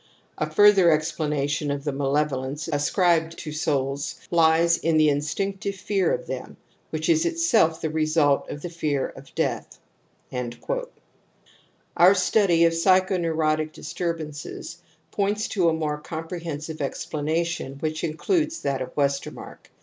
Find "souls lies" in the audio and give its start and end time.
3.51-4.79